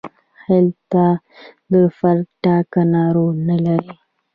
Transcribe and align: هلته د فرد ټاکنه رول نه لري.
هلته 0.45 1.05
د 1.71 1.73
فرد 1.97 2.27
ټاکنه 2.43 3.03
رول 3.15 3.37
نه 3.49 3.57
لري. 3.65 3.93